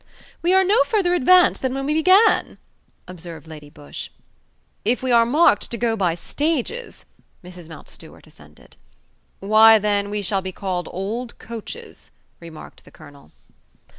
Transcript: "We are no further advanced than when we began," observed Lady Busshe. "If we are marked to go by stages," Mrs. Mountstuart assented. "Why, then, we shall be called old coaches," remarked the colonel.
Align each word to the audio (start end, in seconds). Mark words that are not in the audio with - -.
"We 0.41 0.51
are 0.55 0.63
no 0.63 0.83
further 0.87 1.13
advanced 1.13 1.61
than 1.61 1.75
when 1.75 1.85
we 1.85 1.93
began," 1.93 2.57
observed 3.07 3.45
Lady 3.45 3.69
Busshe. 3.69 4.09
"If 4.83 5.03
we 5.03 5.11
are 5.11 5.27
marked 5.27 5.69
to 5.69 5.77
go 5.77 5.95
by 5.95 6.15
stages," 6.15 7.05
Mrs. 7.43 7.69
Mountstuart 7.69 8.25
assented. 8.25 8.77
"Why, 9.41 9.77
then, 9.77 10.09
we 10.09 10.23
shall 10.23 10.41
be 10.41 10.51
called 10.51 10.89
old 10.91 11.37
coaches," 11.37 12.09
remarked 12.39 12.83
the 12.83 12.89
colonel. 12.89 13.31